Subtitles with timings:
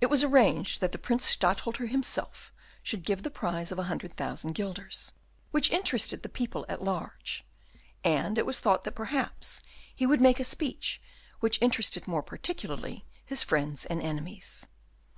[0.00, 2.50] It was arranged that the Prince Stadtholder himself
[2.82, 5.12] should give the prize of a hundred thousand guilders,
[5.50, 7.44] which interested the people at large,
[8.02, 9.60] and it was thought that perhaps
[9.94, 10.98] he would make a speech
[11.40, 14.66] which interested more particularly his friends and enemies.